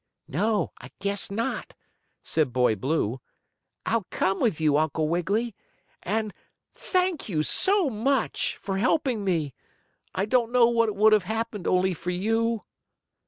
"No, 0.27 0.71
I 0.81 0.89
guess 0.99 1.29
not," 1.29 1.75
said 2.23 2.51
Boy 2.51 2.75
Blue. 2.75 3.21
"I'll 3.85 4.07
come 4.09 4.39
with 4.39 4.59
you, 4.59 4.79
Uncle 4.79 5.07
Wiggily. 5.07 5.53
And 6.01 6.33
thank 6.73 7.29
you, 7.29 7.43
so 7.43 7.87
much, 7.87 8.57
for 8.59 8.79
helping 8.79 9.23
me. 9.23 9.53
I 10.15 10.25
don't 10.25 10.51
know 10.51 10.65
what 10.69 10.95
would 10.95 11.13
have 11.13 11.25
happened 11.25 11.67
only 11.67 11.93
for 11.93 12.09
you." 12.09 12.61